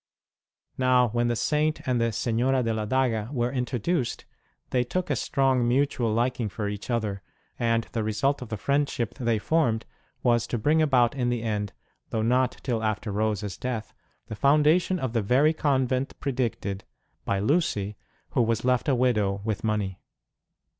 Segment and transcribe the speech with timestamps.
[0.79, 4.25] Now, when the Saint and the Senora de la Daga were introduced,
[4.71, 7.21] they took a strong mutual liking for each other,
[7.59, 9.85] and the result of the friend ship they formed
[10.23, 11.73] was to bring about in the end
[12.09, 13.93] (though not till after Rose s death)
[14.25, 16.83] the foundation of the very convent predicted,
[17.23, 17.95] by Lucy,
[18.31, 19.99] who was left a widow with money.